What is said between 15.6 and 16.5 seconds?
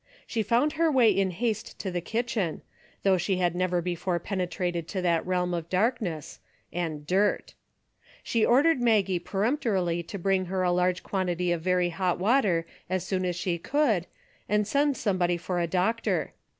doctor.